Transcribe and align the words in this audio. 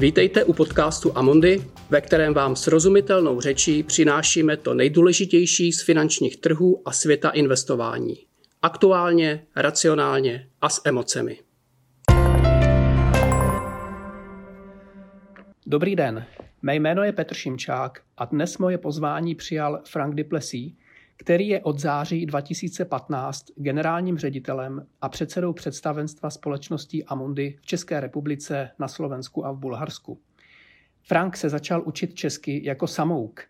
Vítejte 0.00 0.44
u 0.44 0.52
podcastu 0.52 1.18
Amondy, 1.18 1.64
ve 1.90 2.00
kterém 2.00 2.34
vám 2.34 2.56
srozumitelnou 2.56 3.40
řečí 3.40 3.82
přinášíme 3.82 4.56
to 4.56 4.74
nejdůležitější 4.74 5.72
z 5.72 5.82
finančních 5.82 6.36
trhů 6.36 6.82
a 6.84 6.92
světa 6.92 7.30
investování. 7.30 8.16
Aktuálně, 8.62 9.46
racionálně 9.56 10.48
a 10.60 10.68
s 10.68 10.80
emocemi. 10.84 11.38
Dobrý 15.66 15.96
den, 15.96 16.24
mé 16.62 16.74
jméno 16.74 17.02
je 17.02 17.12
Petr 17.12 17.34
Šimčák 17.34 18.02
a 18.16 18.24
dnes 18.24 18.58
moje 18.58 18.78
pozvání 18.78 19.34
přijal 19.34 19.82
Frank 19.90 20.14
Duplessis, 20.14 20.72
který 21.20 21.48
je 21.48 21.60
od 21.60 21.78
září 21.78 22.26
2015 22.26 23.46
generálním 23.56 24.18
ředitelem 24.18 24.86
a 25.00 25.08
předsedou 25.08 25.52
představenstva 25.52 26.30
společností 26.30 27.04
Amundi 27.04 27.56
v 27.60 27.66
České 27.66 28.00
republice, 28.00 28.70
na 28.78 28.88
Slovensku 28.88 29.46
a 29.46 29.52
v 29.52 29.58
Bulharsku. 29.58 30.20
Frank 31.02 31.36
se 31.36 31.48
začal 31.48 31.82
učit 31.86 32.14
česky 32.14 32.60
jako 32.64 32.86
samouk 32.86 33.40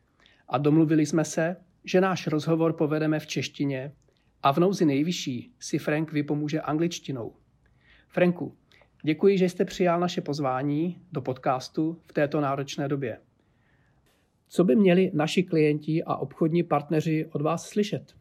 a 0.49 0.59
domluvili 0.59 1.07
jsme 1.07 1.25
se, 1.25 1.57
že 1.85 2.01
náš 2.01 2.27
rozhovor 2.27 2.73
povedeme 2.73 3.21
v 3.21 3.27
češtině 3.27 3.93
a 4.43 4.53
v 4.53 4.59
nouzi 4.59 4.85
nejvyšší 4.85 5.53
si 5.61 5.79
Frank 5.79 6.13
vypomůže 6.13 6.61
angličtinou. 6.61 7.35
Franku, 8.09 8.57
děkuji, 9.03 9.39
že 9.39 9.49
jste 9.49 9.65
přijal 9.65 10.01
naše 10.01 10.21
pozvání 10.21 11.03
do 11.13 11.21
podcastu 11.21 12.01
v 12.07 12.13
této 12.13 12.41
náročné 12.41 12.89
době. 12.89 13.19
Co 14.53 14.65
by 14.65 14.77
měli 14.77 15.11
naši 15.15 15.43
klienti 15.43 16.05
a 16.05 16.17
obchodní 16.17 16.63
partneři 16.63 17.27
od 17.33 17.43
vás 17.43 17.69
slyšet? 17.69 18.15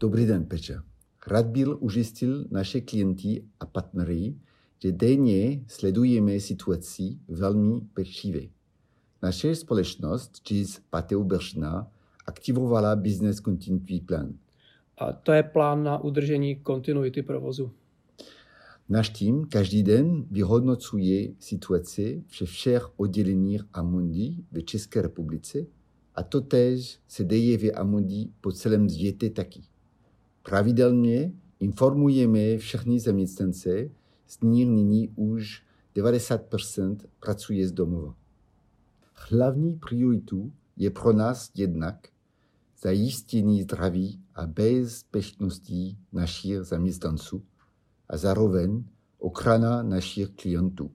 Dobrý 0.00 0.26
den, 0.26 0.44
Peče. 0.44 0.78
Rád 1.26 1.46
byl 1.46 1.78
ujistil 1.80 2.44
naše 2.50 2.80
klienty 2.80 3.44
a 3.60 3.66
partnery, 3.66 4.34
že 4.82 4.92
denně 4.92 5.64
sledujeme 5.66 6.40
situaci 6.40 7.18
velmi 7.28 7.80
pečlivě. 7.94 8.48
Naše 9.22 9.54
společnost 9.54 10.40
ČIS 10.42 10.80
Pateo 10.90 11.24
Beršna 11.24 11.90
aktivovala 12.26 12.96
Business 12.96 13.40
Continuity 13.40 14.00
Plan. 14.00 14.34
A 14.98 15.12
to 15.12 15.32
je 15.32 15.42
plán 15.42 15.84
na 15.84 15.98
udržení 15.98 16.56
kontinuity 16.56 17.22
provozu. 17.22 17.72
Náš 18.88 19.08
tým 19.08 19.44
každý 19.44 19.82
den 19.82 20.26
vyhodnocuje 20.30 21.32
situaci 21.38 22.24
ve 22.40 22.46
všech 22.46 23.00
odděleních 23.00 23.62
Amundi 23.72 24.44
v 24.52 24.62
České 24.62 25.02
republice 25.02 25.58
a 26.14 26.22
to 26.22 26.40
tež 26.40 26.98
se 27.08 27.24
děje 27.24 27.58
v 27.58 27.72
Amundi 27.72 28.28
po 28.40 28.52
celém 28.52 28.88
světě 28.90 29.30
taky. 29.30 29.62
Pravidelně 30.42 31.32
informujeme 31.60 32.58
všechny 32.58 33.00
zaměstnance, 33.00 33.90
z 34.26 34.40
nich 34.40 34.68
nyní 34.68 35.08
už 35.08 35.62
90% 35.96 36.96
pracuje 37.20 37.68
z 37.68 37.72
domova. 37.72 38.14
Hlavní 39.14 39.74
prioritu 39.74 40.52
je 40.76 40.90
pro 40.90 41.12
nás 41.12 41.50
jednak 41.54 42.08
zajištění 42.82 43.62
zdraví 43.62 44.20
a 44.34 44.46
bezpečnosti 44.46 45.96
našich 46.12 46.62
zaměstnanců 46.62 47.42
a 48.14 48.16
zároveň 48.16 48.84
ochrana 49.18 49.82
našich 49.82 50.28
klientů. 50.28 50.90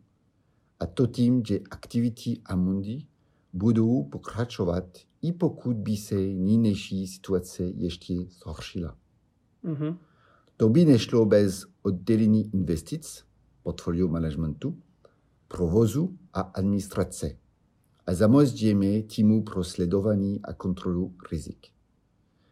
A 0.80 0.86
to 0.86 1.08
tím, 1.08 1.46
že 1.46 1.60
aktivity 1.72 2.42
Amundi 2.46 3.06
budou 3.54 4.04
pokračovat, 4.04 4.84
i 5.22 5.32
pokud 5.32 5.76
by 5.76 5.98
se 5.98 6.16
nynější 6.16 7.08
situace 7.08 7.64
ještě 7.64 8.14
zhoršila. 8.14 8.98
Mm-hmm. 9.64 9.98
To 10.58 10.70
by 10.70 10.86
nešlo 10.86 11.26
bez 11.26 11.66
oddělení 11.82 12.50
investic, 12.54 13.24
portfolio 13.64 14.08
managementu, 14.08 14.78
provozu 15.48 16.18
a 16.34 16.42
administrace 16.42 17.38
a 18.06 18.16
samozřejmě 18.16 19.04
týmu 19.04 19.44
pro 19.44 19.64
sledování 19.64 20.42
a 20.44 20.54
kontrolu 20.54 21.16
rizik. 21.32 21.68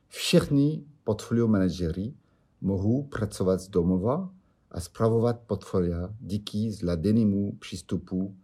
Všichni 0.07 0.85
portfolio 1.03 1.47
manažery 1.47 2.13
mohou 2.61 3.03
pracovat 3.03 3.61
z 3.61 3.67
domova 3.67 4.36
spravovat 4.79 5.39
portfolia 5.47 6.09
díky 6.19 6.71
zladenému 6.71 7.51
přístupu 7.51 8.35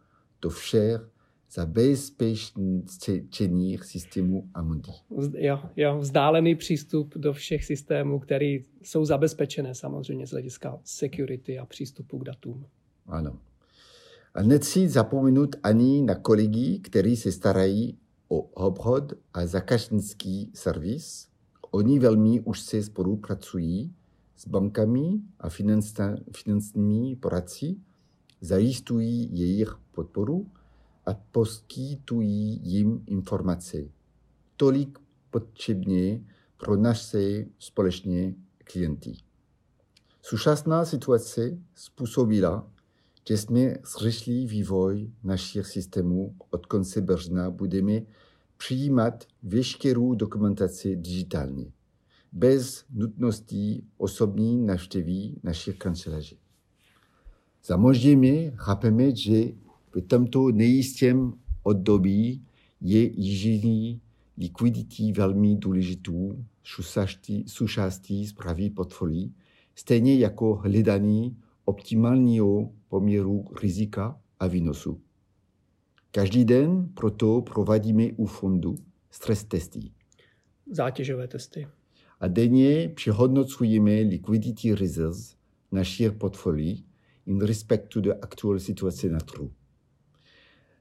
do 0.41 0.49
všech 0.49 1.09
zabezpečených 1.51 3.83
systémů 3.83 4.49
Amundi. 4.53 4.91
Jo, 5.37 5.59
jo, 5.75 5.97
vzdálený 5.97 6.55
přístup 6.55 7.17
do 7.17 7.33
všech 7.33 7.65
systémů, 7.65 8.19
které 8.19 8.57
jsou 8.81 9.05
zabezpečené 9.05 9.75
samozřejmě 9.75 10.27
z 10.27 10.31
hlediska 10.31 10.79
security 10.83 11.59
a 11.59 11.65
přístupu 11.65 12.17
k 12.17 12.23
datům. 12.23 12.65
Ano. 13.07 13.39
A 14.33 14.43
nechci 14.43 14.89
zapomenout 14.89 15.55
ani 15.63 16.01
na 16.01 16.15
kolegy, 16.15 16.79
kteří 16.79 17.15
se 17.15 17.31
starají 17.31 17.97
o 18.27 18.39
obchod 18.39 19.13
a 19.33 19.45
zákaznický 19.45 20.51
servis. 20.53 21.27
Oni 21.71 21.99
velmi 21.99 22.39
už 22.39 22.59
se 22.59 22.83
spolupracují 22.83 23.95
s 24.43 24.47
bankami 24.47 25.21
a 25.39 25.49
finančními 26.31 27.15
poradci, 27.15 27.75
zajistují 28.41 29.29
jejich 29.39 29.75
podporu 29.91 30.51
a 31.05 31.13
poskytují 31.13 32.59
jim 32.63 33.03
informace. 33.05 33.77
Tolik 34.57 34.99
potřebně 35.29 36.23
pro 36.57 36.75
naše 36.75 37.45
společné 37.59 38.33
klienty. 38.63 39.13
Současná 40.21 40.85
situace 40.85 41.57
způsobila, 41.75 42.71
že 43.27 43.37
jsme 43.37 43.77
zřešili 43.85 44.45
vývoj 44.45 45.11
našich 45.23 45.67
systémů 45.67 46.35
od 46.49 46.65
konce 46.65 47.01
března 47.01 47.51
budeme 47.51 48.01
přijímat 48.57 49.23
veškerou 49.43 50.15
dokumentaci 50.15 50.95
digitálně 50.95 51.72
bez 52.33 52.85
nutnosti 52.93 53.83
osobní 53.97 54.65
navštěví 54.65 55.39
našich 55.43 55.77
kanceláří. 55.77 56.37
Samozřejmě 57.61 58.51
chápeme, 58.55 59.15
že 59.15 59.43
v 59.91 60.01
tomto 60.01 60.51
nejistém 60.51 61.33
období 61.63 62.45
je 62.81 63.21
jižní 63.21 64.01
likvidity 64.37 65.11
velmi 65.11 65.55
důležitou 65.55 66.45
součástí 67.45 68.27
zprávy 68.27 68.69
portfolí, 68.69 69.33
stejně 69.75 70.15
jako 70.15 70.55
hledání 70.55 71.37
optimálního 71.65 72.71
poměru 72.87 73.45
rizika 73.61 74.21
a 74.39 74.47
výnosu. 74.47 75.01
Každý 76.11 76.45
den 76.45 76.89
proto 76.93 77.41
provádíme 77.41 78.03
u 78.15 78.25
fondu 78.25 78.75
stres 79.11 79.43
testy. 79.43 79.91
Zátěžové 80.71 81.27
testy 81.27 81.67
a 82.23 82.27
denně 82.27 82.91
přehodnocujeme 82.95 83.91
liquidity 83.91 84.75
reserves 84.75 85.35
našich 85.71 86.11
portfolií 86.11 86.85
in 87.25 87.41
respect 87.41 87.87
to 87.93 88.01
the 88.01 88.13
actual 88.21 88.59
situace 88.59 89.09
na 89.09 89.19
trhu. 89.19 89.51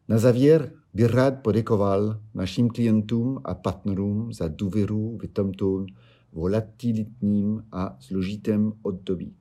Na 0.09 0.19
závěr 0.19 0.73
bych 0.95 1.15
rád 1.15 1.43
poděkoval 1.43 2.21
našim 2.35 2.69
klientům 2.69 3.41
a 3.45 3.55
partnerům 3.55 4.33
za 4.33 4.49
důvěru 4.49 5.19
v 5.23 5.27
tomto 5.27 5.87
volatilitním 6.33 7.65
a 7.73 7.97
složitém 8.01 8.73
období. 8.83 9.35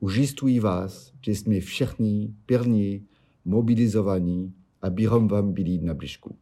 Ujistuji 0.00 0.60
vás, 0.60 1.12
že 1.24 1.32
jsme 1.32 1.60
všichni 1.60 2.34
pevně 2.46 3.00
mobilizovaní, 3.44 4.54
abychom 4.82 5.28
vám 5.28 5.52
byli 5.52 5.78
na 5.78 5.94
blížku. 5.94 6.36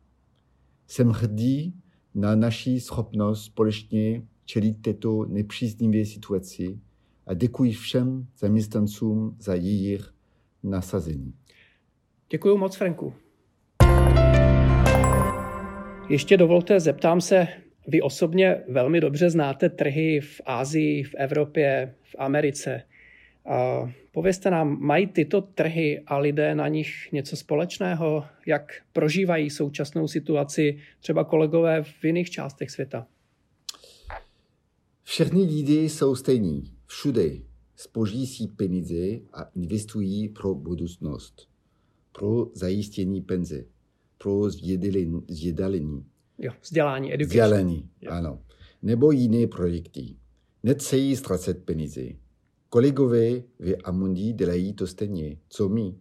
Jsem 0.86 1.08
hrdý 1.08 1.74
na 2.14 2.34
naši 2.34 2.80
schopnost 2.80 3.44
společně 3.44 4.22
čelit 4.46 4.82
této 4.82 5.24
nepříznivé 5.24 6.04
situaci 6.04 6.78
a 7.26 7.34
děkuji 7.34 7.72
všem 7.72 8.26
zaměstnancům 8.38 9.36
za 9.40 9.54
jejich 9.54 10.14
nasazení. 10.62 11.34
Děkuji 12.30 12.56
moc, 12.56 12.76
Franku. 12.76 13.14
Ještě 16.08 16.36
dovolte, 16.36 16.80
zeptám 16.80 17.20
se, 17.20 17.48
vy 17.88 18.02
osobně 18.02 18.62
velmi 18.68 19.00
dobře 19.00 19.30
znáte 19.30 19.68
trhy 19.68 20.20
v 20.20 20.40
Ázii, 20.46 21.02
v 21.02 21.14
Evropě, 21.14 21.94
v 22.02 22.16
Americe. 22.18 22.82
A 23.46 23.90
povězte 24.12 24.50
nám, 24.50 24.80
mají 24.80 25.06
tyto 25.06 25.40
trhy 25.40 26.02
a 26.06 26.18
lidé 26.18 26.54
na 26.54 26.68
nich 26.68 27.12
něco 27.12 27.36
společného? 27.36 28.24
Jak 28.46 28.72
prožívají 28.92 29.50
současnou 29.50 30.08
situaci 30.08 30.78
třeba 31.00 31.24
kolegové 31.24 31.82
v 31.82 32.04
jiných 32.04 32.30
částech 32.30 32.70
světa? 32.70 33.06
Všechny 35.08 35.42
lidi 35.42 35.88
jsou 35.88 36.14
stejní, 36.14 36.72
všude. 36.86 37.30
Spoží 37.76 38.26
si 38.26 38.46
peníze 38.46 39.20
a 39.32 39.42
investují 39.42 40.28
pro 40.28 40.54
budoucnost, 40.54 41.48
pro 42.12 42.50
zajištění 42.54 43.20
penze, 43.20 43.64
pro 44.18 44.50
zjedalení. 45.28 46.04
Jo, 46.38 46.52
vzdělání, 46.62 47.14
education. 47.14 47.44
Vzdělání, 47.44 47.90
jo. 48.00 48.10
ano. 48.10 48.42
Nebo 48.82 49.12
jiné 49.12 49.46
projekty. 49.46 50.16
Nechcejí 50.62 51.16
ztracet 51.16 51.64
peníze. 51.64 52.02
Kolegové 52.68 53.42
v 53.58 53.76
Amundi 53.84 54.32
dělají 54.32 54.72
to 54.72 54.86
stejně, 54.86 55.38
co 55.48 55.68
my. 55.68 55.94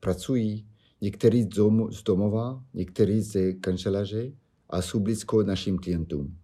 Pracují, 0.00 0.66
někteří 1.00 1.48
z 1.90 2.02
domova, 2.02 2.64
někteří 2.74 3.20
ze 3.20 3.52
kanceláře 3.52 4.32
a 4.70 4.82
jsou 4.82 5.00
blízko 5.00 5.42
našim 5.42 5.78
klientům. 5.78 6.43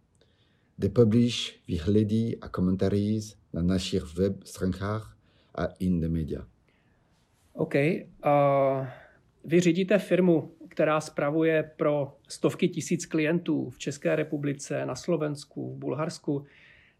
De 0.81 0.88
publish 0.88 1.61
výhledy 1.69 2.38
a 2.41 2.49
komentář 2.49 3.37
na 3.53 3.62
našich 3.62 4.05
web 4.19 4.43
stránkách 4.44 5.17
a 5.55 5.67
in 5.79 6.00
the 6.00 6.09
media. 6.09 6.47
OK. 7.53 7.75
Uh, 7.75 8.87
vy 9.44 9.61
řídíte 9.61 9.99
firmu, 9.99 10.55
která 10.69 11.00
spravuje 11.00 11.71
pro 11.77 12.17
stovky 12.29 12.69
tisíc 12.69 13.06
klientů 13.06 13.71
v 13.71 13.79
České 13.79 14.17
republice, 14.17 14.87
na 14.87 14.94
Slovensku, 14.94 15.75
v 15.75 15.79
Bulharsku 15.79 16.44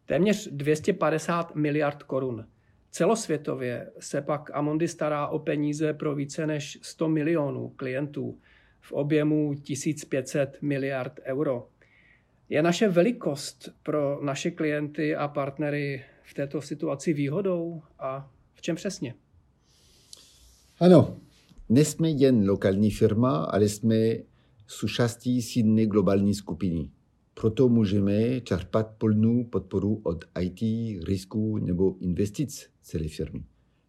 téměř 0.07 0.49
250 0.53 1.55
miliard 1.55 2.03
korun. 2.03 2.47
Celosvětově 2.91 3.91
se 4.01 4.23
pak 4.23 4.51
Amundi 4.55 4.89
stará 4.89 5.27
o 5.27 5.39
peníze 5.39 5.95
pro 5.95 6.15
více 6.15 6.47
než 6.47 6.79
100 6.83 7.09
milionů 7.09 7.69
klientů 7.69 8.39
v 8.81 8.93
objemu 8.93 9.55
1500 9.55 10.59
miliard 10.63 11.21
euro. 11.25 11.69
Je 12.53 12.63
naše 12.63 12.89
velikost 12.89 13.69
pro 13.83 14.25
naše 14.25 14.51
klienty 14.51 15.17
a 15.17 15.29
partnery 15.29 16.05
v 16.23 16.35
této 16.35 16.63
situaci 16.63 17.13
výhodou 17.13 17.83
a 17.99 18.33
v 18.55 18.63
čem 18.63 18.77
přesně? 18.77 19.15
Ano, 20.81 21.17
nejsme 21.69 22.11
jen 22.11 22.49
lokální 22.49 22.91
firma, 22.91 23.45
ale 23.45 23.69
jsme 23.69 23.97
součástí 24.67 25.43
silné 25.43 25.87
globální 25.87 26.35
skupiny. 26.35 26.91
Proto 27.35 27.69
můžeme 27.69 28.41
čerpat 28.41 28.91
plnou 28.99 29.45
podporu 29.45 30.01
od 30.05 30.25
IT, 30.41 30.61
risků 31.05 31.59
nebo 31.59 31.97
investic 32.01 32.67
celé 32.83 33.09
firmy. 33.09 33.45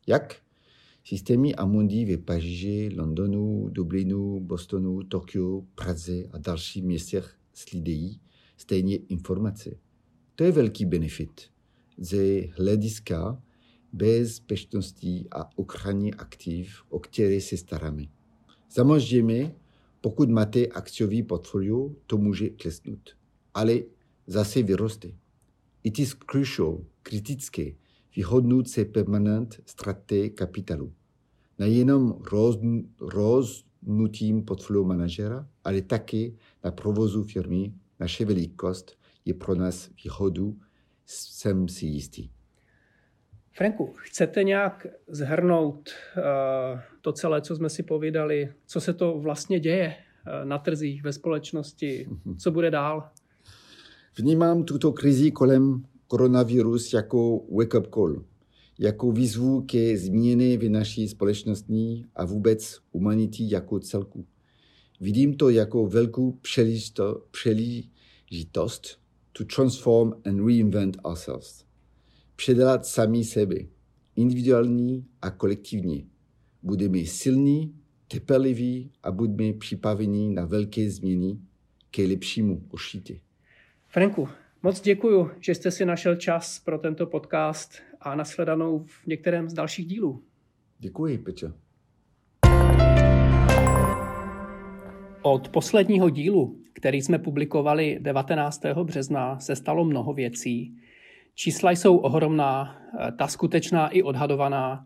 Jak? 0.07 0.35
Systémy 1.03 1.55
Amundi 1.55 2.05
ve 2.05 2.17
Paříži, 2.17 2.89
Londonu, 2.97 3.69
Dublinu, 3.69 4.39
Bostonu, 4.39 5.03
Tokiu, 5.03 5.67
Praze 5.75 6.23
a 6.31 6.37
dalších 6.37 6.83
městech 6.83 7.35
slidejí 7.53 8.21
stejně 8.61 8.95
informace. 8.95 9.69
To 10.35 10.43
je 10.43 10.51
velký 10.51 10.85
benefit 10.85 11.41
ze 11.97 12.41
hlediska 12.41 13.41
bezpečnosti 13.93 15.27
a 15.31 15.57
ochrany 15.57 16.13
aktiv, 16.13 16.83
o 16.89 16.99
které 16.99 17.41
se 17.41 17.57
staráme. 17.57 18.03
Samozřejmě, 18.69 19.55
pokud 20.01 20.29
máte 20.29 20.67
akciový 20.67 21.23
portfolio, 21.23 21.95
to 22.07 22.17
může 22.17 22.49
klesnout. 22.49 23.09
Ale 23.53 23.79
zase 24.27 24.63
vyroste. 24.63 25.11
It 25.83 25.99
is 25.99 26.15
crucial, 26.31 26.85
kritické, 27.03 27.71
vyhodnout 28.15 28.67
se 28.69 28.85
permanent 28.85 29.61
straty 29.65 30.29
kapitálu. 30.29 30.93
Nejenom 31.59 32.21
roz, 32.31 32.57
roznutím 32.99 34.45
portfolio 34.45 34.83
manažera, 34.83 35.47
ale 35.63 35.81
také 35.81 36.31
na 36.63 36.71
provozu 36.71 37.23
firmy. 37.23 37.73
Naše 38.01 38.25
velikost 38.25 38.97
je 39.25 39.33
pro 39.33 39.55
nás 39.55 39.89
výhodu, 40.03 40.57
jsem 41.05 41.67
si 41.67 41.85
jistý. 41.85 42.29
Franku, 43.51 43.93
chcete 43.97 44.43
nějak 44.43 44.87
zhrnout 45.07 45.89
uh, 46.17 46.79
to 47.01 47.13
celé, 47.13 47.41
co 47.41 47.55
jsme 47.55 47.69
si 47.69 47.83
povídali, 47.83 48.53
co 48.65 48.81
se 48.81 48.93
to 48.93 49.19
vlastně 49.19 49.59
děje 49.59 49.95
uh, 49.95 50.49
na 50.49 50.57
trzích, 50.57 51.03
ve 51.03 51.13
společnosti, 51.13 52.07
co 52.37 52.51
bude 52.51 52.71
dál? 52.71 53.09
Vnímám 54.17 54.63
tuto 54.63 54.91
krizi 54.91 55.31
kolem 55.31 55.83
koronavirus 56.07 56.93
jako 56.93 57.37
wake-up 57.37 57.89
call, 57.93 58.25
jako 58.79 59.11
výzvu 59.11 59.61
ke 59.61 59.97
změně 59.97 60.57
v 60.57 60.69
naší 60.69 61.07
společnosti 61.07 62.05
a 62.15 62.25
vůbec 62.25 62.77
humanity 62.91 63.43
jako 63.53 63.79
celku. 63.79 64.25
Vidím 65.01 65.33
to 65.33 65.49
jako 65.49 65.87
velkou 65.87 66.39
příležitost 67.31 68.99
to 69.31 69.45
transform 69.45 70.13
and 70.25 70.45
reinvent 70.45 70.97
ourselves 71.05 71.71
předělat 72.41 72.85
sami 72.85 73.23
sebe, 73.23 73.55
individuální 74.15 75.05
a 75.21 75.31
kolektivně. 75.31 76.03
Budeme 76.63 77.05
silní, 77.05 77.75
trpěliví 78.07 78.91
a 79.03 79.11
budeme 79.11 79.53
připraveni 79.53 80.29
na 80.29 80.45
velké 80.45 80.89
změny 80.89 81.37
ke 81.91 82.07
lepšímu 82.07 82.67
určitě. 82.71 83.19
Franku, 83.87 84.27
moc 84.63 84.81
děkuji, 84.81 85.29
že 85.39 85.55
jste 85.55 85.71
si 85.71 85.85
našel 85.85 86.15
čas 86.15 86.59
pro 86.59 86.77
tento 86.77 87.05
podcast 87.05 87.73
a 87.99 88.15
nasledanou 88.15 88.79
v 88.79 89.07
některém 89.07 89.49
z 89.49 89.53
dalších 89.53 89.85
dílů. 89.85 90.23
Děkuji, 90.79 91.17
Peče. 91.17 91.53
Od 95.23 95.49
posledního 95.49 96.09
dílu, 96.09 96.55
který 96.73 97.01
jsme 97.01 97.19
publikovali 97.19 97.97
19. 98.01 98.61
března, 98.83 99.39
se 99.39 99.55
stalo 99.55 99.85
mnoho 99.85 100.13
věcí, 100.13 100.77
Čísla 101.35 101.71
jsou 101.71 101.97
ohromná, 101.97 102.77
ta 103.17 103.27
skutečná 103.27 103.89
i 103.89 104.03
odhadovaná. 104.03 104.85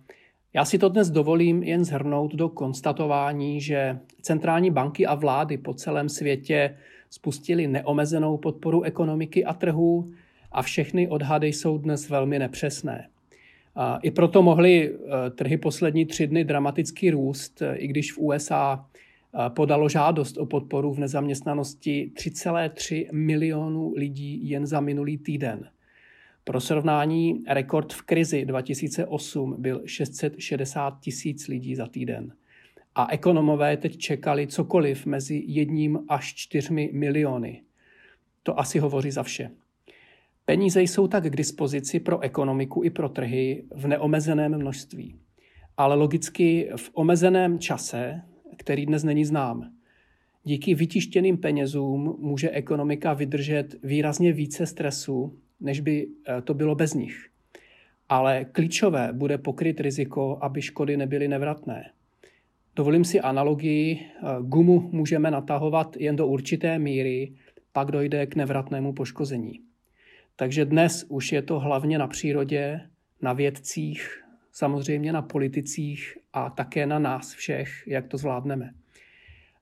Já 0.54 0.66
si 0.66 0.78
to 0.78 0.90
dnes 0.90 1.10
dovolím 1.10 1.64
jen 1.64 1.86
zhrnout 1.86 2.36
do 2.36 2.50
konstatování, 2.50 3.62
že 3.62 4.00
centrální 4.22 4.72
banky 4.72 5.06
a 5.06 5.16
vlády 5.16 5.58
po 5.58 5.74
celém 5.74 6.10
světě 6.10 6.78
spustili 7.10 7.68
neomezenou 7.68 8.38
podporu 8.38 8.84
ekonomiky 8.84 9.46
a 9.46 9.54
trhů 9.54 10.12
a 10.52 10.62
všechny 10.62 11.08
odhady 11.08 11.48
jsou 11.48 11.78
dnes 11.78 12.10
velmi 12.10 12.40
nepřesné. 12.40 13.08
I 14.02 14.12
proto 14.12 14.42
mohly 14.42 14.92
eh, 14.94 15.30
trhy 15.30 15.58
poslední 15.58 16.06
tři 16.06 16.28
dny 16.28 16.44
dramaticky 16.44 17.10
růst, 17.10 17.62
i 17.74 17.88
když 17.88 18.14
v 18.14 18.18
USA 18.18 18.86
podalo 19.50 19.90
žádost 19.90 20.38
o 20.38 20.46
podporu 20.46 20.94
v 20.94 21.00
nezaměstnanosti 21.00 22.12
3,3 22.16 23.08
milionů 23.12 23.94
lidí 23.96 24.50
jen 24.50 24.66
za 24.66 24.80
minulý 24.80 25.18
týden. 25.18 25.70
Pro 26.44 26.62
srovnání, 26.62 27.44
rekord 27.48 27.94
v 27.94 28.02
krizi 28.02 28.46
2008 28.46 29.56
byl 29.58 29.82
660 29.86 31.00
tisíc 31.00 31.48
lidí 31.48 31.76
za 31.76 31.88
týden. 31.88 32.34
A 32.96 33.12
ekonomové 33.12 33.78
teď 33.78 33.98
čekali 33.98 34.48
cokoliv 34.48 35.06
mezi 35.06 35.44
jedním 35.48 36.00
až 36.08 36.34
čtyřmi 36.36 36.90
miliony. 36.94 37.62
To 38.44 38.60
asi 38.60 38.80
hovoří 38.80 39.12
za 39.12 39.24
vše. 39.24 39.52
Peníze 40.46 40.82
jsou 40.82 41.08
tak 41.08 41.24
k 41.24 41.36
dispozici 41.36 42.00
pro 42.00 42.20
ekonomiku 42.20 42.84
i 42.84 42.89
pro 42.89 43.10
trhy 43.10 43.63
v 43.75 43.88
neomezeném 43.88 44.58
množství. 44.58 45.15
Ale 45.77 45.96
logicky 45.96 46.70
v 46.75 46.89
omezeném 46.94 47.60
čase, 47.60 48.22
který 48.58 48.86
dnes 48.86 49.04
není 49.04 49.26
znám. 49.26 49.72
Díky 50.44 50.76
vytištěným 50.76 51.38
penězům 51.38 52.16
může 52.20 52.50
ekonomika 52.50 53.14
vydržet 53.14 53.76
výrazně 53.84 54.34
více 54.34 54.66
stresu 54.66 55.40
než 55.60 55.80
by 55.80 56.08
eh, 56.28 56.42
to 56.42 56.54
bylo 56.54 56.76
bez 56.76 56.94
nich. 56.94 57.30
Ale 58.10 58.46
klíčové 58.46 59.14
bude 59.14 59.38
pokryt 59.38 59.80
riziko, 59.80 60.38
aby 60.42 60.62
škody 60.62 60.98
nebyly 60.98 61.28
nevratné. 61.28 61.92
Dovolím 62.76 63.06
si 63.06 63.22
analogii, 63.22 64.00
eh, 64.00 64.22
gumu 64.42 64.90
můžeme 64.92 65.32
natahovat 65.32 65.98
jen 65.98 66.16
do 66.16 66.28
určité 66.28 66.80
míry, 66.80 67.34
pak 67.72 67.92
dojde 67.92 68.26
k 68.26 68.36
nevratnému 68.36 68.94
poškození. 68.94 69.60
Takže 70.36 70.66
dnes 70.66 71.06
už 71.10 71.32
je 71.32 71.42
to 71.42 71.60
hlavně 71.60 71.98
na 71.98 72.08
přírodě, 72.08 72.82
na 73.22 73.34
vědcích, 73.34 74.25
samozřejmě 74.56 75.14
na 75.14 75.22
politicích 75.22 76.18
a 76.34 76.50
také 76.50 76.86
na 76.86 77.00
nás 77.00 77.34
všech, 77.34 77.84
jak 77.88 78.08
to 78.08 78.18
zvládneme. 78.18 78.74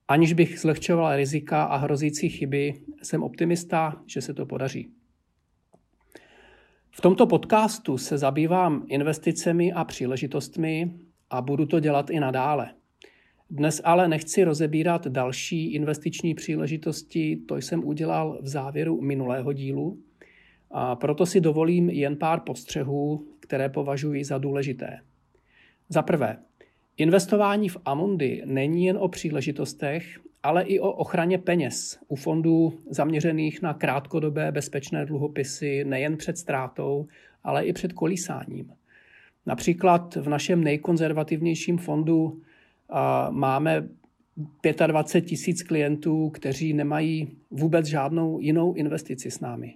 Aniž 0.08 0.32
bych 0.32 0.58
zlehčoval 0.58 1.16
rizika 1.16 1.64
a 1.64 1.76
hrozící 1.76 2.28
chyby, 2.28 2.74
jsem 3.02 3.22
optimista, 3.22 4.02
že 4.06 4.20
se 4.20 4.34
to 4.34 4.46
podaří. 4.46 4.88
V 6.90 7.00
tomto 7.00 7.26
podcastu 7.26 7.98
se 7.98 8.18
zabývám 8.18 8.86
investicemi 8.88 9.72
a 9.72 9.84
příležitostmi 9.84 10.94
a 11.30 11.42
budu 11.42 11.66
to 11.66 11.80
dělat 11.80 12.10
i 12.10 12.20
nadále. 12.20 12.74
Dnes 13.50 13.80
ale 13.84 14.08
nechci 14.08 14.44
rozebírat 14.44 15.06
další 15.06 15.72
investiční 15.72 16.34
příležitosti, 16.34 17.36
to 17.48 17.56
jsem 17.56 17.84
udělal 17.84 18.38
v 18.42 18.48
závěru 18.48 19.00
minulého 19.00 19.52
dílu, 19.52 19.98
a 20.76 20.96
proto 20.96 21.26
si 21.26 21.40
dovolím 21.40 21.90
jen 21.90 22.16
pár 22.16 22.40
postřehů, 22.40 23.28
které 23.44 23.68
považuji 23.68 24.24
za 24.24 24.38
důležité. 24.38 24.98
Za 25.88 26.02
prvé, 26.02 26.36
investování 26.96 27.68
v 27.68 27.76
Amundi 27.84 28.42
není 28.44 28.84
jen 28.84 28.96
o 29.00 29.08
příležitostech, 29.08 30.20
ale 30.42 30.62
i 30.62 30.80
o 30.80 30.92
ochraně 30.92 31.38
peněz 31.38 31.98
u 32.08 32.16
fondů 32.16 32.78
zaměřených 32.90 33.62
na 33.62 33.74
krátkodobé 33.74 34.52
bezpečné 34.52 35.06
dluhopisy 35.06 35.84
nejen 35.84 36.16
před 36.16 36.38
ztrátou, 36.38 37.06
ale 37.44 37.64
i 37.64 37.72
před 37.72 37.92
kolísáním. 37.92 38.72
Například 39.46 40.16
v 40.16 40.28
našem 40.28 40.64
nejkonzervativnějším 40.64 41.78
fondu 41.78 42.42
máme 43.30 43.88
25 44.86 45.28
tisíc 45.28 45.62
klientů, 45.62 46.30
kteří 46.30 46.72
nemají 46.72 47.36
vůbec 47.50 47.86
žádnou 47.86 48.40
jinou 48.40 48.74
investici 48.74 49.30
s 49.30 49.40
námi. 49.40 49.74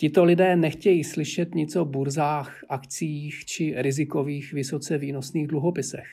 Tito 0.00 0.24
lidé 0.24 0.56
nechtějí 0.56 1.04
slyšet 1.04 1.54
nic 1.54 1.76
o 1.76 1.84
burzách, 1.84 2.64
akcích 2.68 3.44
či 3.44 3.74
rizikových 3.76 4.52
vysoce 4.52 4.98
výnosných 4.98 5.46
dluhopisech. 5.46 6.06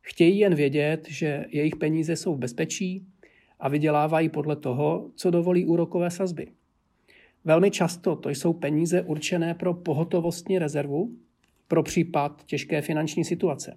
Chtějí 0.00 0.38
jen 0.38 0.54
vědět, 0.54 1.06
že 1.08 1.44
jejich 1.48 1.76
peníze 1.76 2.16
jsou 2.16 2.34
v 2.34 2.38
bezpečí 2.38 3.06
a 3.60 3.68
vydělávají 3.68 4.28
podle 4.28 4.56
toho, 4.56 5.10
co 5.14 5.30
dovolí 5.30 5.66
úrokové 5.66 6.10
sazby. 6.10 6.46
Velmi 7.44 7.70
často 7.70 8.16
to 8.16 8.30
jsou 8.30 8.52
peníze 8.52 9.02
určené 9.02 9.54
pro 9.54 9.74
pohotovostní 9.74 10.58
rezervu 10.58 11.16
pro 11.68 11.82
případ 11.82 12.42
těžké 12.46 12.82
finanční 12.82 13.24
situace. 13.24 13.76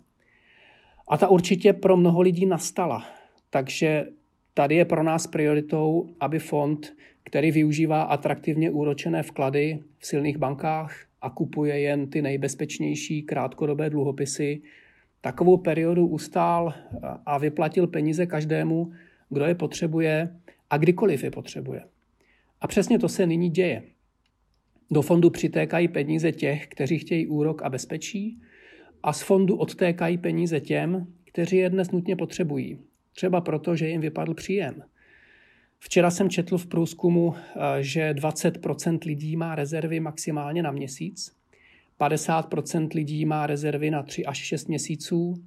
A 1.07 1.17
ta 1.17 1.27
určitě 1.27 1.73
pro 1.73 1.97
mnoho 1.97 2.21
lidí 2.21 2.45
nastala. 2.45 3.05
Takže 3.49 4.05
tady 4.53 4.75
je 4.75 4.85
pro 4.85 5.03
nás 5.03 5.27
prioritou, 5.27 6.09
aby 6.19 6.39
fond, 6.39 6.93
který 7.23 7.51
využívá 7.51 8.01
atraktivně 8.01 8.71
úročené 8.71 9.23
vklady 9.23 9.79
v 9.97 10.07
silných 10.07 10.37
bankách 10.37 11.05
a 11.21 11.29
kupuje 11.29 11.79
jen 11.79 12.09
ty 12.09 12.21
nejbezpečnější 12.21 13.23
krátkodobé 13.23 13.89
dluhopisy, 13.89 14.61
takovou 15.21 15.57
periodu 15.57 16.07
ustál 16.07 16.73
a 17.25 17.37
vyplatil 17.37 17.87
peníze 17.87 18.25
každému, 18.25 18.91
kdo 19.29 19.45
je 19.45 19.55
potřebuje 19.55 20.35
a 20.69 20.77
kdykoliv 20.77 21.23
je 21.23 21.31
potřebuje. 21.31 21.81
A 22.61 22.67
přesně 22.67 22.99
to 22.99 23.09
se 23.09 23.25
nyní 23.27 23.49
děje. 23.49 23.83
Do 24.91 25.01
fondu 25.01 25.29
přitékají 25.29 25.87
peníze 25.87 26.31
těch, 26.31 26.67
kteří 26.67 26.97
chtějí 26.97 27.27
úrok 27.27 27.61
a 27.61 27.69
bezpečí, 27.69 28.41
a 29.03 29.13
z 29.13 29.21
fondu 29.21 29.55
odtékají 29.55 30.17
peníze 30.17 30.59
těm, 30.59 31.07
kteří 31.25 31.57
je 31.57 31.69
dnes 31.69 31.91
nutně 31.91 32.15
potřebují. 32.15 32.79
Třeba 33.15 33.41
proto, 33.41 33.75
že 33.75 33.87
jim 33.87 34.01
vypadl 34.01 34.33
příjem. 34.33 34.83
Včera 35.79 36.11
jsem 36.11 36.29
četl 36.29 36.57
v 36.57 36.67
průzkumu, 36.67 37.35
eh, 37.35 37.83
že 37.83 38.13
20% 38.13 39.03
lidí 39.03 39.35
má 39.35 39.55
rezervy 39.55 39.99
maximálně 39.99 40.63
na 40.63 40.71
měsíc, 40.71 41.35
50% 41.97 42.93
lidí 42.93 43.25
má 43.25 43.47
rezervy 43.47 43.91
na 43.91 44.03
3 44.03 44.25
až 44.25 44.37
6 44.37 44.67
měsíců 44.67 45.43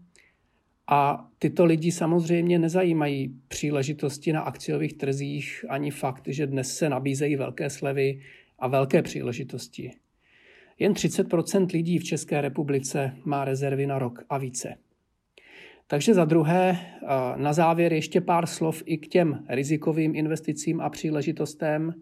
a 0.86 1.28
tyto 1.38 1.64
lidi 1.64 1.92
samozřejmě 1.92 2.58
nezajímají 2.58 3.40
příležitosti 3.48 4.32
na 4.32 4.40
akciových 4.40 4.94
trzích 4.94 5.64
ani 5.68 5.90
fakt, 5.90 6.22
že 6.26 6.46
dnes 6.46 6.76
se 6.76 6.88
nabízejí 6.88 7.36
velké 7.36 7.70
slevy 7.70 8.20
a 8.58 8.68
velké 8.68 9.02
příležitosti. 9.02 9.90
Jen 10.78 10.92
30% 10.92 11.66
lidí 11.72 11.98
v 11.98 12.04
České 12.04 12.40
republice 12.40 13.16
má 13.24 13.44
rezervy 13.44 13.86
na 13.86 13.98
rok 13.98 14.24
a 14.28 14.38
více. 14.38 14.74
Takže 15.86 16.14
za 16.14 16.24
druhé, 16.24 16.78
na 17.36 17.52
závěr 17.52 17.92
ještě 17.92 18.20
pár 18.20 18.46
slov 18.46 18.82
i 18.86 18.98
k 18.98 19.08
těm 19.08 19.44
rizikovým 19.48 20.16
investicím 20.16 20.80
a 20.80 20.90
příležitostem, 20.90 21.94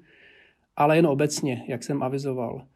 ale 0.76 0.96
jen 0.96 1.06
obecně, 1.06 1.64
jak 1.68 1.82
jsem 1.82 2.02
avizoval. 2.02 2.66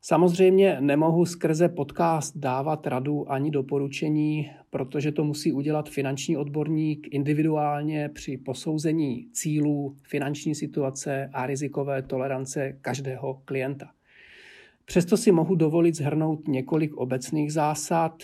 Samozřejmě 0.00 0.76
nemohu 0.80 1.26
skrze 1.26 1.68
podcast 1.68 2.36
dávat 2.36 2.86
radu 2.86 3.32
ani 3.32 3.50
doporučení, 3.50 4.50
protože 4.70 5.12
to 5.12 5.24
musí 5.24 5.52
udělat 5.52 5.88
finanční 5.88 6.36
odborník 6.36 7.08
individuálně 7.10 8.08
při 8.08 8.36
posouzení 8.36 9.28
cílů, 9.32 9.96
finanční 10.02 10.54
situace 10.54 11.30
a 11.32 11.46
rizikové 11.46 12.02
tolerance 12.02 12.78
každého 12.80 13.42
klienta. 13.44 13.90
Přesto 14.84 15.16
si 15.16 15.32
mohu 15.32 15.54
dovolit 15.54 15.94
zhrnout 15.94 16.48
několik 16.48 16.94
obecných 16.94 17.52
zásad. 17.52 18.22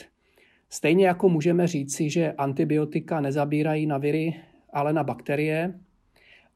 Stejně 0.75 1.07
jako 1.07 1.29
můžeme 1.29 1.67
říci, 1.67 2.11
že 2.11 2.33
antibiotika 2.33 3.21
nezabírají 3.21 3.87
na 3.87 3.99
viry, 3.99 4.35
ale 4.73 4.93
na 4.93 5.05
bakterie, 5.05 5.75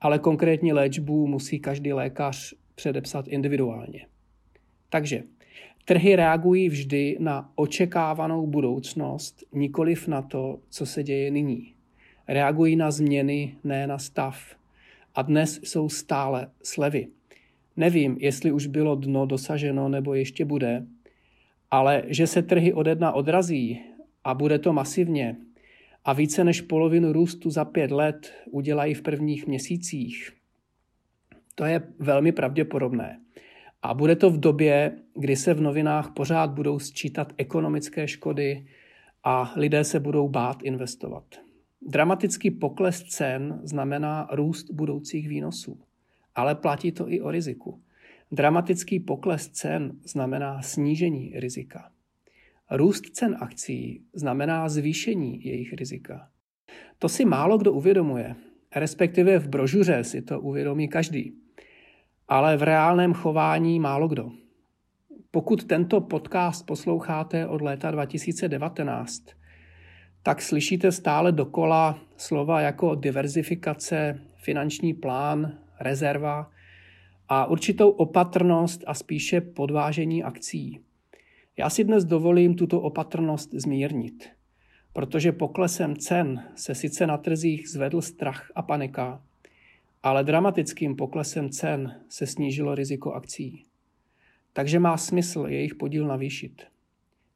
ale 0.00 0.18
konkrétní 0.18 0.72
léčbu 0.72 1.26
musí 1.26 1.60
každý 1.60 1.92
lékař 1.92 2.54
předepsat 2.74 3.28
individuálně. 3.28 4.06
Takže 4.88 5.22
trhy 5.84 6.16
reagují 6.16 6.68
vždy 6.68 7.16
na 7.20 7.52
očekávanou 7.54 8.46
budoucnost, 8.46 9.44
nikoliv 9.52 10.08
na 10.08 10.22
to, 10.22 10.58
co 10.70 10.86
se 10.86 11.02
děje 11.02 11.30
nyní. 11.30 11.72
Reagují 12.28 12.76
na 12.76 12.90
změny, 12.90 13.54
ne 13.64 13.86
na 13.86 13.98
stav. 13.98 14.56
A 15.14 15.22
dnes 15.22 15.60
jsou 15.62 15.88
stále 15.88 16.50
slevy. 16.62 17.08
Nevím, 17.76 18.16
jestli 18.20 18.52
už 18.52 18.66
bylo 18.66 18.94
dno 18.94 19.26
dosaženo 19.26 19.88
nebo 19.88 20.14
ještě 20.14 20.44
bude, 20.44 20.86
ale 21.70 22.02
že 22.06 22.26
se 22.26 22.42
trhy 22.42 22.72
ode 22.72 22.94
dna 22.94 23.12
odrazí 23.12 23.80
a 24.26 24.34
bude 24.34 24.58
to 24.58 24.72
masivně 24.72 25.36
a 26.04 26.12
více 26.12 26.44
než 26.44 26.60
polovinu 26.60 27.12
růstu 27.12 27.50
za 27.50 27.64
pět 27.64 27.90
let 27.90 28.32
udělají 28.50 28.94
v 28.94 29.02
prvních 29.02 29.46
měsících, 29.46 30.32
to 31.54 31.64
je 31.64 31.82
velmi 31.98 32.32
pravděpodobné. 32.32 33.20
A 33.82 33.94
bude 33.94 34.16
to 34.16 34.30
v 34.30 34.40
době, 34.40 34.98
kdy 35.14 35.36
se 35.36 35.54
v 35.54 35.60
novinách 35.60 36.12
pořád 36.16 36.50
budou 36.50 36.78
sčítat 36.78 37.32
ekonomické 37.36 38.08
škody 38.08 38.66
a 39.24 39.52
lidé 39.56 39.84
se 39.84 40.00
budou 40.00 40.28
bát 40.28 40.62
investovat. 40.62 41.24
Dramatický 41.82 42.50
pokles 42.50 43.02
cen 43.02 43.60
znamená 43.62 44.28
růst 44.32 44.70
budoucích 44.70 45.28
výnosů, 45.28 45.80
ale 46.34 46.54
platí 46.54 46.92
to 46.92 47.12
i 47.12 47.20
o 47.20 47.30
riziku. 47.30 47.80
Dramatický 48.32 49.00
pokles 49.00 49.48
cen 49.48 49.92
znamená 50.04 50.62
snížení 50.62 51.32
rizika. 51.36 51.90
Růst 52.70 53.04
cen 53.04 53.36
akcí 53.40 54.02
znamená 54.14 54.68
zvýšení 54.68 55.44
jejich 55.44 55.72
rizika. 55.72 56.28
To 56.98 57.08
si 57.08 57.24
málo 57.24 57.58
kdo 57.58 57.72
uvědomuje, 57.72 58.34
respektive 58.76 59.38
v 59.38 59.48
brožuře 59.48 60.04
si 60.04 60.22
to 60.22 60.40
uvědomí 60.40 60.88
každý 60.88 61.46
ale 62.28 62.56
v 62.56 62.62
reálném 62.62 63.14
chování 63.14 63.80
málo 63.80 64.08
kdo. 64.08 64.30
Pokud 65.30 65.64
tento 65.64 66.00
podcast 66.00 66.66
posloucháte 66.66 67.46
od 67.46 67.62
léta 67.62 67.90
2019, 67.90 69.22
tak 70.22 70.42
slyšíte 70.42 70.92
stále 70.92 71.32
dokola 71.32 71.98
slova 72.16 72.60
jako 72.60 72.94
diverzifikace, 72.94 74.20
finanční 74.36 74.94
plán, 74.94 75.58
rezerva 75.80 76.50
a 77.28 77.46
určitou 77.46 77.90
opatrnost 77.90 78.84
a 78.86 78.94
spíše 78.94 79.40
podvážení 79.40 80.24
akcí. 80.24 80.85
Já 81.58 81.70
si 81.70 81.84
dnes 81.84 82.04
dovolím 82.04 82.54
tuto 82.54 82.80
opatrnost 82.80 83.50
zmírnit, 83.52 84.28
protože 84.92 85.32
poklesem 85.32 85.96
cen 85.96 86.52
se 86.54 86.74
sice 86.74 87.06
na 87.06 87.18
trzích 87.18 87.68
zvedl 87.68 88.02
strach 88.02 88.52
a 88.54 88.62
panika, 88.62 89.22
ale 90.02 90.24
dramatickým 90.24 90.96
poklesem 90.96 91.50
cen 91.50 92.00
se 92.08 92.26
snížilo 92.26 92.74
riziko 92.74 93.12
akcí. 93.12 93.64
Takže 94.52 94.78
má 94.78 94.96
smysl 94.96 95.46
jejich 95.48 95.74
podíl 95.74 96.06
navýšit. 96.06 96.62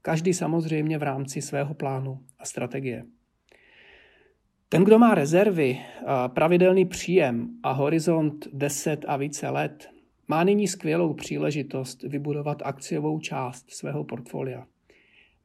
Každý 0.02 0.34
samozřejmě 0.34 0.98
v 0.98 1.02
rámci 1.02 1.42
svého 1.42 1.74
plánu 1.74 2.20
a 2.38 2.44
strategie. 2.44 3.04
Ten, 4.68 4.84
kdo 4.84 4.98
má 4.98 5.14
rezervy, 5.14 5.80
pravidelný 6.26 6.84
příjem 6.84 7.48
a 7.62 7.72
horizont 7.72 8.48
10 8.52 9.04
a 9.08 9.16
více 9.16 9.48
let, 9.48 9.90
má 10.30 10.44
nyní 10.44 10.68
skvělou 10.68 11.14
příležitost 11.14 12.02
vybudovat 12.02 12.62
akciovou 12.64 13.20
část 13.20 13.70
svého 13.70 14.04
portfolia. 14.04 14.66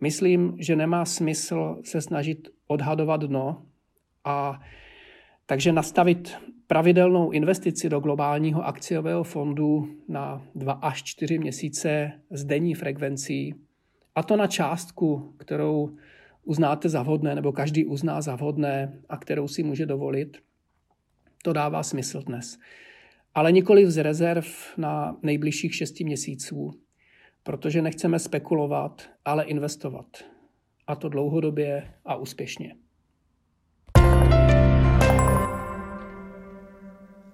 Myslím, 0.01 0.55
že 0.59 0.75
nemá 0.75 1.05
smysl 1.05 1.81
se 1.83 2.01
snažit 2.01 2.49
odhadovat 2.67 3.21
dno 3.23 3.65
a 4.23 4.61
takže 5.45 5.71
nastavit 5.71 6.37
pravidelnou 6.67 7.31
investici 7.31 7.89
do 7.89 7.99
globálního 7.99 8.65
akciového 8.65 9.23
fondu 9.23 9.89
na 10.07 10.47
2 10.55 10.73
až 10.73 11.03
4 11.03 11.39
měsíce 11.39 12.11
s 12.29 12.45
denní 12.45 12.75
frekvencí, 12.75 13.55
a 14.15 14.23
to 14.23 14.37
na 14.37 14.47
částku, 14.47 15.33
kterou 15.37 15.95
uznáte 16.43 16.89
za 16.89 17.03
vhodné, 17.03 17.35
nebo 17.35 17.51
každý 17.51 17.85
uzná 17.85 18.21
za 18.21 18.35
vhodné 18.35 18.99
a 19.09 19.17
kterou 19.17 19.47
si 19.47 19.63
může 19.63 19.85
dovolit, 19.85 20.37
to 21.43 21.53
dává 21.53 21.83
smysl 21.83 22.21
dnes. 22.21 22.57
Ale 23.35 23.51
nikoli 23.51 23.91
z 23.91 24.03
rezerv 24.03 24.45
na 24.77 25.17
nejbližších 25.21 25.75
6 25.75 25.99
měsíců, 25.99 26.71
protože 27.43 27.81
nechceme 27.81 28.19
spekulovat, 28.19 29.09
ale 29.25 29.43
investovat. 29.43 30.05
A 30.87 30.95
to 30.95 31.09
dlouhodobě 31.09 31.93
a 32.05 32.15
úspěšně. 32.15 32.75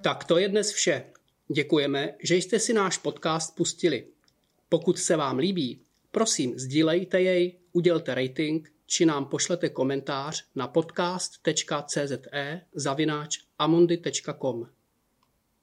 Tak 0.03 0.23
to 0.23 0.37
je 0.37 0.49
dnes 0.49 0.71
vše. 0.71 1.05
Děkujeme, 1.53 2.13
že 2.23 2.35
jste 2.35 2.59
si 2.59 2.73
náš 2.73 2.97
podcast 2.97 3.55
pustili. 3.55 4.07
Pokud 4.69 4.99
se 4.99 5.15
vám 5.15 5.37
líbí, 5.37 5.81
prosím 6.11 6.59
sdílejte 6.59 7.21
jej, 7.21 7.59
udělte 7.71 8.15
rating 8.15 8.71
či 8.85 9.05
nám 9.05 9.25
pošlete 9.25 9.69
komentář 9.69 10.45
na 10.55 10.67
podcast.cze 10.67 12.07
zavináč 12.75 13.39
amundi.com. 13.59 14.80